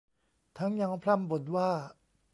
[0.57, 1.69] ทั้งยังพร่ำบ่นว่า